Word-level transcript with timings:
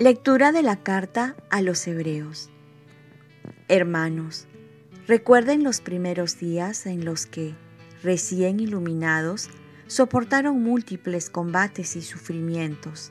Lectura 0.00 0.52
de 0.52 0.62
la 0.62 0.76
carta 0.76 1.34
a 1.50 1.60
los 1.60 1.84
Hebreos. 1.88 2.50
Hermanos, 3.66 4.46
recuerden 5.08 5.64
los 5.64 5.80
primeros 5.80 6.38
días 6.38 6.86
en 6.86 7.04
los 7.04 7.26
que, 7.26 7.56
recién 8.04 8.60
iluminados, 8.60 9.50
soportaron 9.88 10.62
múltiples 10.62 11.30
combates 11.30 11.96
y 11.96 12.02
sufrimientos, 12.02 13.10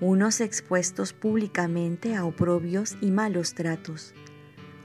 unos 0.00 0.40
expuestos 0.40 1.12
públicamente 1.12 2.14
a 2.14 2.24
oprobios 2.24 2.96
y 3.00 3.10
malos 3.10 3.54
tratos, 3.54 4.14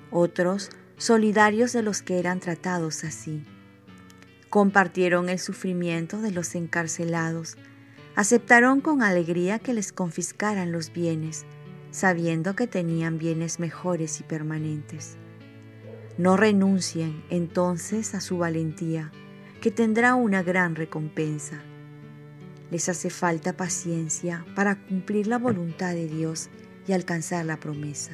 otros 0.10 0.72
solidarios 0.98 1.72
de 1.72 1.84
los 1.84 2.02
que 2.02 2.18
eran 2.18 2.40
tratados 2.40 3.04
así. 3.04 3.46
Compartieron 4.50 5.30
el 5.30 5.38
sufrimiento 5.38 6.20
de 6.20 6.32
los 6.32 6.56
encarcelados, 6.56 7.58
aceptaron 8.22 8.82
con 8.82 9.02
alegría 9.02 9.58
que 9.58 9.74
les 9.74 9.92
confiscaran 9.92 10.72
los 10.72 10.94
bienes, 10.94 11.44
sabiendo 11.90 12.56
que 12.56 12.68
tenían 12.68 13.18
bienes 13.18 13.60
mejores 13.60 14.20
y 14.20 14.24
permanentes. 14.24 15.18
No 16.20 16.38
renuncien 16.38 17.24
entonces 17.32 18.14
a 18.14 18.22
su 18.22 18.38
valentía, 18.38 19.12
que 19.60 19.72
tendrá 19.72 20.14
una 20.14 20.44
gran 20.44 20.76
recompensa. 20.76 21.64
Les 22.70 22.90
hace 22.90 23.10
falta 23.10 23.58
paciencia 23.58 24.46
para 24.56 24.76
cumplir 24.76 25.26
la 25.26 25.40
voluntad 25.40 25.94
de 25.94 26.08
Dios 26.08 26.52
y 26.88 26.94
alcanzar 26.94 27.44
la 27.48 27.60
promesa. 27.60 28.12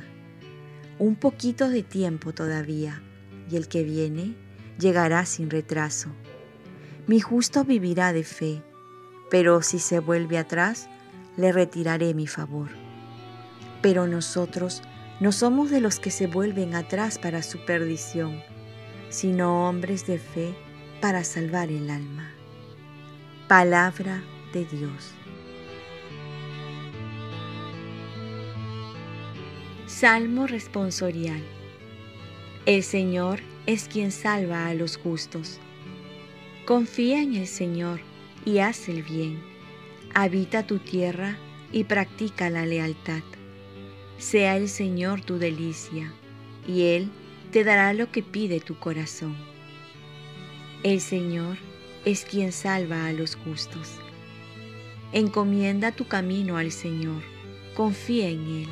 Un 1.00 1.18
poquito 1.18 1.68
de 1.68 1.84
tiempo 1.84 2.34
todavía, 2.34 3.04
y 3.52 3.58
el 3.58 3.68
que 3.68 3.84
viene 3.84 4.38
llegará 4.80 5.26
sin 5.26 5.50
retraso. 5.50 6.12
Mi 7.08 7.20
justo 7.20 7.66
vivirá 7.66 8.14
de 8.14 8.24
fe 8.24 8.64
pero 9.30 9.62
si 9.62 9.80
se 9.80 10.00
vuelve 10.00 10.38
atrás, 10.38 10.90
le 11.36 11.52
retiraré 11.52 12.14
mi 12.14 12.28
favor. 12.28 12.70
Pero 13.82 14.08
nosotros 14.08 14.82
no 15.20 15.32
somos 15.32 15.70
de 15.70 15.82
los 15.82 16.00
que 16.00 16.12
se 16.12 16.28
vuelven 16.28 16.76
atrás 16.76 17.18
para 17.18 17.44
su 17.44 17.64
perdición, 17.66 18.42
sino 19.10 19.68
hombres 19.68 20.08
de 20.08 20.20
fe 20.20 20.56
para 21.02 21.24
salvar 21.24 21.70
el 21.70 21.90
alma. 21.90 22.32
Palabra 23.48 24.24
de 24.54 24.66
Dios. 24.66 25.14
Salmo 29.86 30.48
responsorial. 30.48 31.42
El 32.66 32.84
Señor 32.84 33.40
es 33.66 33.88
quien 33.88 34.12
salva 34.12 34.68
a 34.68 34.74
los 34.74 34.98
justos. 34.98 35.60
Confía 36.66 37.22
en 37.22 37.36
el 37.36 37.48
Señor 37.48 38.02
y 38.46 38.60
haz 38.60 38.90
el 38.90 39.04
bien. 39.04 39.42
Habita 40.14 40.66
tu 40.66 40.80
tierra 40.80 41.38
y 41.72 41.84
practica 41.84 42.50
la 42.50 42.66
lealtad. 42.66 43.24
Sea 44.18 44.58
el 44.58 44.70
Señor 44.70 45.22
tu 45.22 45.38
delicia, 45.38 46.12
y 46.68 46.84
Él 46.84 47.10
te 47.52 47.64
dará 47.64 47.94
lo 47.94 48.12
que 48.12 48.24
pide 48.24 48.60
tu 48.60 48.80
corazón. 48.80 49.36
El 50.84 51.02
Señor 51.02 51.58
es 52.06 52.26
quien 52.26 52.52
salva 52.52 53.08
a 53.08 53.14
los 53.14 53.36
justos. 53.36 53.96
Encomienda 55.12 55.92
tu 55.92 56.08
camino 56.08 56.58
al 56.58 56.72
Señor, 56.72 57.22
confía 57.76 58.30
en 58.30 58.48
Él, 58.48 58.68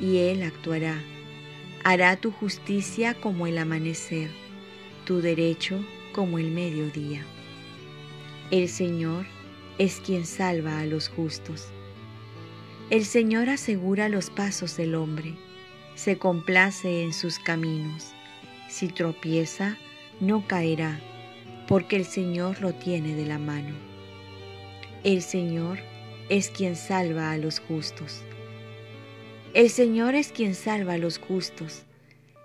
y 0.00 0.18
Él 0.18 0.42
actuará. 0.42 1.02
Hará 1.84 2.16
tu 2.16 2.30
justicia 2.30 3.14
como 3.14 3.46
el 3.46 3.58
amanecer, 3.58 4.30
tu 5.04 5.20
derecho 5.20 5.84
como 6.12 6.38
el 6.38 6.50
mediodía. 6.50 7.24
El 8.50 8.70
Señor 8.70 9.26
es 9.76 10.00
quien 10.00 10.24
salva 10.24 10.80
a 10.80 10.86
los 10.86 11.10
justos. 11.10 11.68
El 12.88 13.04
Señor 13.04 13.50
asegura 13.50 14.08
los 14.08 14.30
pasos 14.30 14.74
del 14.78 14.94
hombre, 14.94 15.34
se 15.96 16.16
complace 16.16 17.02
en 17.02 17.12
sus 17.12 17.38
caminos. 17.38 18.14
Si 18.66 18.88
tropieza, 18.88 19.76
no 20.20 20.46
caerá, 20.46 20.98
porque 21.66 21.96
el 21.96 22.06
Señor 22.06 22.62
lo 22.62 22.72
tiene 22.72 23.14
de 23.14 23.26
la 23.26 23.38
mano. 23.38 23.74
El 25.04 25.20
Señor 25.20 25.78
es 26.30 26.48
quien 26.48 26.74
salva 26.74 27.32
a 27.32 27.36
los 27.36 27.60
justos. 27.60 28.22
El 29.52 29.68
Señor 29.68 30.14
es 30.14 30.32
quien 30.32 30.54
salva 30.54 30.94
a 30.94 30.98
los 30.98 31.18
justos. 31.18 31.84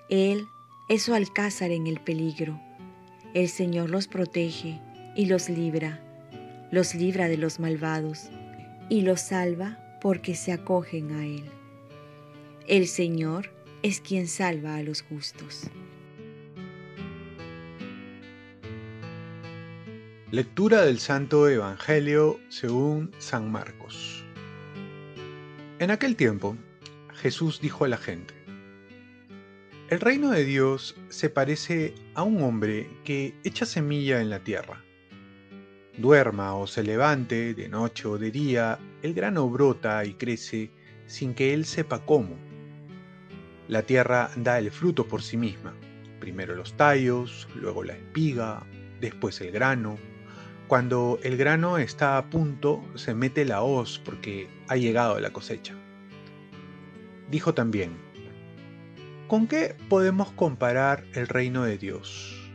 Él 0.10 0.48
es 0.90 1.04
su 1.04 1.14
alcázar 1.14 1.72
en 1.72 1.88
el 1.88 2.02
peligro. 2.02 2.60
El 3.34 3.48
Señor 3.48 3.90
los 3.90 4.10
protege 4.10 4.82
y 5.16 5.28
los 5.28 5.50
libra, 5.50 6.00
los 6.72 6.96
libra 6.96 7.28
de 7.28 7.38
los 7.38 7.60
malvados 7.60 8.30
y 8.90 9.02
los 9.02 9.22
salva 9.22 9.78
porque 10.02 10.36
se 10.36 10.52
acogen 10.52 11.12
a 11.16 11.26
Él. 11.26 11.46
El 12.68 12.88
Señor 12.88 13.52
es 13.84 14.02
quien 14.02 14.28
salva 14.28 14.76
a 14.76 14.84
los 14.84 15.02
justos. 15.02 15.70
Lectura 20.32 20.82
del 20.82 21.00
Santo 21.00 21.48
Evangelio 21.48 22.40
según 22.50 23.12
San 23.20 23.52
Marcos. 23.52 24.24
En 25.78 25.92
aquel 25.92 26.16
tiempo, 26.16 26.58
Jesús 27.14 27.62
dijo 27.62 27.86
a 27.86 27.88
la 27.88 27.98
gente, 27.98 28.34
El 29.90 30.00
reino 30.00 30.32
de 30.32 30.44
Dios 30.44 30.96
se 31.10 31.30
parece 31.30 31.94
a 32.16 32.24
un 32.24 32.42
hombre 32.42 32.90
que 33.04 33.36
echa 33.44 33.68
semilla 33.68 34.22
en 34.22 34.32
la 34.32 34.40
tierra 34.40 34.84
Duerma 35.98 36.56
o 36.56 36.66
se 36.66 36.82
levante, 36.82 37.54
de 37.54 37.70
noche 37.70 38.08
o 38.08 38.18
de 38.18 38.32
día, 38.32 38.80
el 39.04 39.14
grano 39.14 39.48
brota 39.48 40.04
y 40.06 40.16
crece 40.16 40.72
sin 41.06 41.36
que 41.36 41.54
él 41.54 41.66
sepa 41.66 42.04
cómo. 42.04 42.36
La 43.68 43.84
tierra 43.84 44.32
da 44.36 44.58
el 44.58 44.72
fruto 44.72 45.08
por 45.08 45.22
sí 45.22 45.38
misma, 45.38 45.76
primero 46.20 46.56
los 46.56 46.74
tallos, 46.74 47.48
luego 47.54 47.84
la 47.84 47.94
espiga, 47.94 48.66
después 49.02 49.40
el 49.42 49.52
grano. 49.52 50.00
Cuando 50.68 51.20
el 51.22 51.38
grano 51.38 51.78
está 51.78 52.18
a 52.18 52.28
punto, 52.28 52.84
se 52.96 53.14
mete 53.14 53.46
la 53.46 53.62
hoz 53.62 54.02
porque 54.04 54.48
ha 54.70 54.78
llegado 54.78 55.20
la 55.20 55.32
cosecha. 55.32 55.76
Dijo 57.30 57.54
también, 57.54 57.92
¿con 59.28 59.46
qué 59.46 59.76
podemos 59.90 60.32
comparar 60.32 61.06
el 61.14 61.28
reino 61.28 61.64
de 61.64 61.78
Dios? 61.78 62.52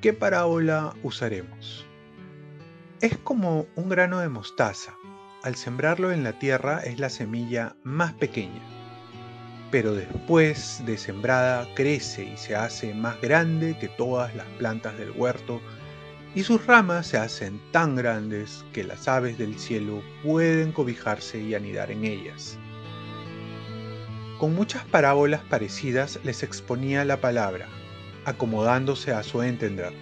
¿Qué 0.00 0.12
parábola 0.12 0.94
usaremos? 1.04 1.86
Es 3.00 3.16
como 3.16 3.66
un 3.76 3.88
grano 3.88 4.18
de 4.18 4.28
mostaza. 4.28 4.94
Al 5.42 5.54
sembrarlo 5.54 6.12
en 6.12 6.22
la 6.22 6.38
tierra 6.38 6.80
es 6.80 7.00
la 7.00 7.08
semilla 7.08 7.74
más 7.82 8.12
pequeña, 8.12 8.60
pero 9.70 9.94
después 9.94 10.82
de 10.84 10.98
sembrada 10.98 11.66
crece 11.74 12.24
y 12.24 12.36
se 12.36 12.54
hace 12.54 12.92
más 12.92 13.18
grande 13.22 13.78
que 13.78 13.88
todas 13.88 14.34
las 14.34 14.44
plantas 14.58 14.98
del 14.98 15.12
huerto 15.12 15.62
y 16.34 16.42
sus 16.42 16.66
ramas 16.66 17.06
se 17.06 17.16
hacen 17.16 17.58
tan 17.72 17.96
grandes 17.96 18.66
que 18.74 18.84
las 18.84 19.08
aves 19.08 19.38
del 19.38 19.58
cielo 19.58 20.02
pueden 20.22 20.70
cobijarse 20.70 21.40
y 21.40 21.54
anidar 21.54 21.90
en 21.90 22.04
ellas. 22.04 22.58
Con 24.38 24.54
muchas 24.54 24.84
parábolas 24.84 25.40
parecidas 25.44 26.20
les 26.22 26.42
exponía 26.42 27.06
la 27.06 27.18
palabra, 27.18 27.66
acomodándose 28.26 29.14
a 29.14 29.22
su 29.22 29.40
entender 29.40 29.94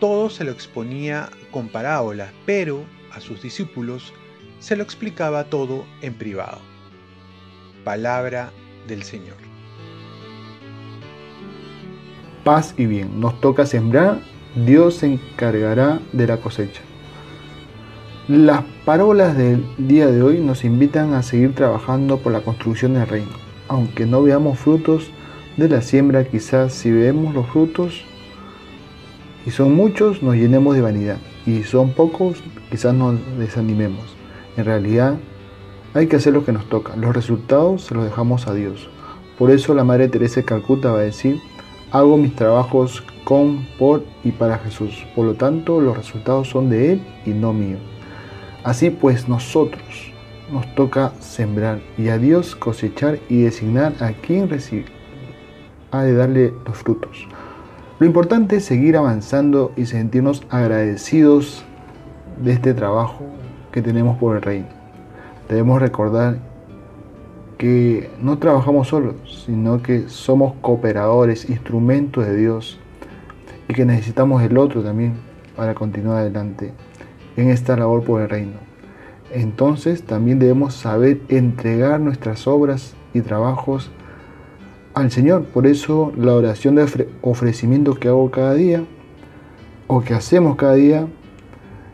todo 0.00 0.28
se 0.28 0.44
lo 0.44 0.50
exponía 0.50 1.30
con 1.56 1.68
parábolas, 1.68 2.32
pero 2.44 2.84
a 3.10 3.18
sus 3.18 3.40
discípulos 3.40 4.12
se 4.58 4.76
lo 4.76 4.82
explicaba 4.82 5.44
todo 5.44 5.86
en 6.02 6.12
privado. 6.12 6.58
Palabra 7.82 8.50
del 8.86 9.02
Señor. 9.04 9.38
Paz 12.44 12.74
y 12.76 12.84
bien, 12.84 13.18
nos 13.22 13.40
toca 13.40 13.64
sembrar, 13.64 14.18
Dios 14.66 14.96
se 14.96 15.14
encargará 15.14 15.98
de 16.12 16.26
la 16.26 16.36
cosecha. 16.36 16.82
Las 18.28 18.62
parábolas 18.84 19.34
del 19.34 19.64
día 19.78 20.08
de 20.08 20.20
hoy 20.20 20.40
nos 20.40 20.62
invitan 20.62 21.14
a 21.14 21.22
seguir 21.22 21.54
trabajando 21.54 22.18
por 22.18 22.32
la 22.32 22.42
construcción 22.42 22.92
del 22.92 23.08
reino. 23.08 23.32
Aunque 23.68 24.04
no 24.04 24.22
veamos 24.22 24.58
frutos 24.58 25.10
de 25.56 25.70
la 25.70 25.80
siembra, 25.80 26.24
quizás 26.24 26.74
si 26.74 26.92
vemos 26.92 27.34
los 27.34 27.46
frutos 27.46 28.04
y 29.46 29.52
son 29.52 29.74
muchos, 29.74 30.22
nos 30.22 30.34
llenemos 30.34 30.74
de 30.74 30.82
vanidad. 30.82 31.16
Y 31.46 31.62
son 31.62 31.92
pocos, 31.92 32.42
quizás 32.70 32.92
nos 32.92 33.14
desanimemos. 33.38 34.16
En 34.56 34.64
realidad, 34.64 35.16
hay 35.94 36.08
que 36.08 36.16
hacer 36.16 36.32
lo 36.32 36.44
que 36.44 36.52
nos 36.52 36.68
toca. 36.68 36.96
Los 36.96 37.14
resultados 37.14 37.82
se 37.82 37.94
los 37.94 38.04
dejamos 38.04 38.48
a 38.48 38.54
Dios. 38.54 38.90
Por 39.38 39.50
eso 39.50 39.74
la 39.74 39.84
Madre 39.84 40.08
Teresa 40.08 40.40
de 40.40 40.46
Calcuta 40.46 40.90
va 40.90 40.98
a 40.98 41.02
decir, 41.02 41.40
hago 41.90 42.16
mis 42.16 42.34
trabajos 42.34 43.02
con, 43.24 43.66
por 43.78 44.04
y 44.24 44.32
para 44.32 44.58
Jesús. 44.58 45.06
Por 45.14 45.26
lo 45.26 45.34
tanto, 45.34 45.80
los 45.80 45.96
resultados 45.96 46.48
son 46.48 46.68
de 46.68 46.92
Él 46.92 47.02
y 47.24 47.30
no 47.30 47.52
mío. 47.52 47.78
Así 48.64 48.90
pues, 48.90 49.28
nosotros 49.28 50.12
nos 50.50 50.74
toca 50.74 51.12
sembrar 51.20 51.80
y 51.98 52.08
a 52.08 52.18
Dios 52.18 52.56
cosechar 52.56 53.18
y 53.28 53.42
designar 53.42 53.94
a 54.00 54.12
quien 54.12 54.48
recibe. 54.48 54.86
Ha 55.90 56.02
de 56.02 56.14
darle 56.14 56.54
los 56.66 56.76
frutos. 56.76 57.26
Lo 57.98 58.04
importante 58.04 58.56
es 58.56 58.64
seguir 58.66 58.94
avanzando 58.98 59.72
y 59.74 59.86
sentirnos 59.86 60.42
agradecidos 60.50 61.64
de 62.36 62.52
este 62.52 62.74
trabajo 62.74 63.24
que 63.72 63.80
tenemos 63.80 64.18
por 64.18 64.36
el 64.36 64.42
reino. 64.42 64.66
Debemos 65.48 65.80
recordar 65.80 66.36
que 67.56 68.10
no 68.20 68.36
trabajamos 68.36 68.88
solos, 68.88 69.44
sino 69.46 69.80
que 69.82 70.10
somos 70.10 70.52
cooperadores, 70.60 71.48
instrumentos 71.48 72.26
de 72.26 72.36
Dios 72.36 72.78
y 73.66 73.72
que 73.72 73.86
necesitamos 73.86 74.42
el 74.42 74.58
otro 74.58 74.82
también 74.82 75.14
para 75.56 75.74
continuar 75.74 76.18
adelante 76.18 76.74
en 77.38 77.48
esta 77.48 77.78
labor 77.78 78.04
por 78.04 78.20
el 78.20 78.28
reino. 78.28 78.58
Entonces 79.32 80.02
también 80.02 80.38
debemos 80.38 80.74
saber 80.74 81.22
entregar 81.28 81.98
nuestras 82.00 82.46
obras 82.46 82.94
y 83.14 83.22
trabajos 83.22 83.90
al 84.96 85.10
Señor. 85.10 85.44
Por 85.44 85.66
eso 85.66 86.12
la 86.16 86.32
oración 86.32 86.74
de 86.74 87.08
ofrecimiento 87.20 87.94
que 87.94 88.08
hago 88.08 88.30
cada 88.30 88.54
día 88.54 88.82
o 89.86 90.00
que 90.00 90.14
hacemos 90.14 90.56
cada 90.56 90.74
día 90.74 91.06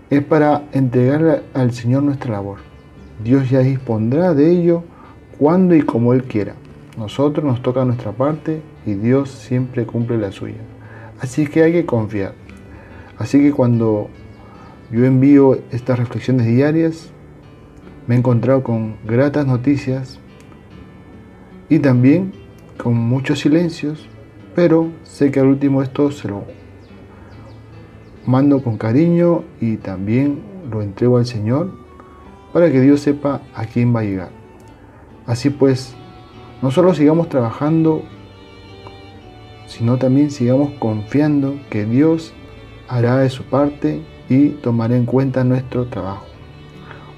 es 0.09 0.23
para 0.23 0.63
entregar 0.73 1.43
al 1.53 1.73
Señor 1.73 2.05
nuestra 2.05 2.31
labor. 2.31 2.59
Dios 3.23 3.51
ya 3.51 3.59
dispondrá 3.59 4.35
de 4.35 4.51
ello 4.51 4.85
cuando 5.37 5.75
y 5.75 5.83
como 5.83 6.15
Él 6.15 6.23
quiera. 6.23 6.55
Nosotros 6.97 7.45
nos 7.45 7.61
toca 7.61 7.85
nuestra 7.85 8.13
parte 8.13 8.63
y 8.87 8.95
Dios 8.95 9.31
siempre 9.31 9.85
cumple 9.85 10.17
la 10.17 10.31
suya. 10.31 10.61
Así 11.21 11.47
que 11.49 11.65
hay 11.65 11.73
que 11.73 11.85
confiar. 11.85 12.35
Así 13.19 13.41
que 13.41 13.53
cuando 13.53 14.11
yo 14.93 15.05
envío 15.05 15.59
estas 15.73 15.99
reflexiones 15.99 16.47
diarias, 16.47 17.11
me 18.07 18.15
he 18.15 18.19
encontrado 18.19 18.63
con 18.63 18.97
gratas 19.05 19.45
noticias 19.45 20.21
y 21.69 21.81
también 21.81 22.42
con 22.77 22.95
muchos 22.95 23.41
silencios, 23.41 24.09
pero 24.55 24.91
sé 25.03 25.31
que 25.31 25.41
al 25.41 25.47
último 25.47 25.83
esto 25.83 26.11
se 26.11 26.29
lo 26.29 26.45
mando 28.27 28.63
con 28.63 28.79
cariño 28.79 29.45
y 29.61 29.77
también 29.77 30.41
lo 30.71 30.83
entrego 30.83 31.19
al 31.19 31.27
Señor 31.27 31.73
para 32.53 32.71
que 32.71 32.81
Dios 32.81 33.01
sepa 33.01 33.41
a 33.55 33.65
quién 33.67 33.95
va 33.95 34.01
a 34.01 34.05
llegar. 34.05 34.31
Así 35.27 35.51
pues, 35.51 35.95
no 36.61 36.71
solo 36.71 36.95
sigamos 36.95 37.29
trabajando, 37.29 38.03
sino 39.67 39.97
también 39.97 40.31
sigamos 40.31 40.73
confiando 40.79 41.59
que 41.71 41.85
Dios 41.85 42.35
hará 42.89 43.19
de 43.19 43.31
su 43.31 43.45
parte 43.45 44.03
y 44.29 44.51
tomará 44.51 44.97
en 44.97 45.07
cuenta 45.07 45.45
nuestro 45.45 45.87
trabajo. 45.87 46.27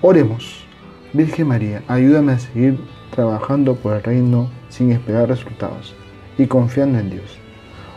Oremos. 0.03 0.65
Virgen 1.13 1.47
María, 1.47 1.83
ayúdame 1.87 2.33
a 2.33 2.39
seguir 2.41 2.77
trabajando 3.15 3.77
por 3.77 3.95
el 3.95 4.03
reino 4.03 4.51
sin 4.69 4.91
esperar 4.91 5.29
resultados 5.29 5.95
y 6.37 6.47
confiando 6.47 6.99
en 6.99 7.11
Dios. 7.11 7.39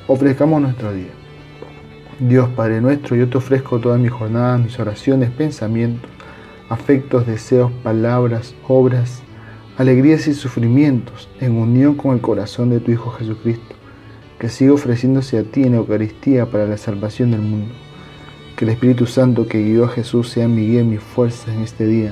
Ofrezcamos 0.07 0.61
nuestro 0.61 0.93
día. 0.93 1.11
Dios 2.19 2.49
Padre 2.49 2.81
nuestro, 2.81 3.15
yo 3.15 3.27
te 3.27 3.37
ofrezco 3.37 3.79
toda 3.79 3.97
mi 3.97 4.09
jornada, 4.09 4.57
mis 4.57 4.79
oraciones, 4.79 5.29
pensamientos, 5.31 6.09
afectos, 6.69 7.25
deseos, 7.25 7.71
palabras, 7.83 8.55
obras, 8.67 9.21
alegrías 9.77 10.27
y 10.27 10.33
sufrimientos 10.33 11.29
en 11.39 11.57
unión 11.57 11.95
con 11.95 12.13
el 12.13 12.21
corazón 12.21 12.69
de 12.69 12.79
tu 12.79 12.91
Hijo 12.91 13.11
Jesucristo, 13.11 13.75
que 14.39 14.49
sigue 14.49 14.71
ofreciéndose 14.71 15.39
a 15.39 15.43
ti 15.43 15.63
en 15.63 15.75
Eucaristía 15.75 16.45
para 16.45 16.67
la 16.67 16.77
salvación 16.77 17.31
del 17.31 17.41
mundo. 17.41 17.73
Que 18.55 18.65
el 18.65 18.71
Espíritu 18.71 19.05
Santo 19.05 19.47
que 19.47 19.63
guió 19.63 19.85
a 19.85 19.89
Jesús 19.89 20.29
sea 20.29 20.47
mi 20.47 20.67
guía 20.67 20.81
y 20.81 20.85
mi 20.85 20.97
fuerza 20.97 21.53
en 21.53 21.61
este 21.61 21.85
día 21.85 22.11